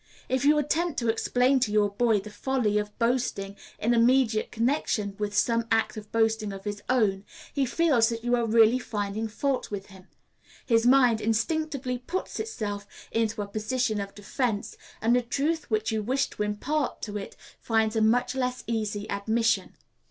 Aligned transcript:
If 0.27 0.45
you 0.45 0.57
attempt 0.57 0.97
to 0.97 1.09
explain 1.09 1.59
to 1.59 1.71
your 1.71 1.91
boy 1.91 2.19
the 2.21 2.31
folly 2.31 2.79
of 2.79 2.97
boasting 2.97 3.55
in 3.77 3.93
immediate 3.93 4.51
connection 4.51 5.15
with 5.19 5.37
some 5.37 5.67
act 5.69 5.95
of 5.95 6.11
boasting 6.11 6.51
of 6.51 6.63
his 6.63 6.81
own, 6.89 7.23
he 7.53 7.67
feels 7.67 8.09
that 8.09 8.23
you 8.23 8.35
are 8.35 8.47
really 8.47 8.79
finding 8.79 9.27
fault 9.27 9.69
with 9.69 9.91
him; 9.93 10.07
his 10.65 10.87
mind 10.87 11.21
instinctively 11.21 11.99
puts 11.99 12.39
itself 12.39 12.87
into 13.11 13.43
a 13.43 13.47
position 13.47 14.01
of 14.01 14.15
defense, 14.15 14.75
and 15.03 15.15
the 15.15 15.21
truth 15.21 15.69
which 15.69 15.91
you 15.91 16.01
wish 16.01 16.31
to 16.31 16.41
impart 16.41 17.03
to 17.03 17.15
it 17.15 17.37
finds 17.59 17.95
a 17.95 18.01
much 18.01 18.33
less 18.33 18.63
easy 18.65 19.07
admission. 19.07 19.75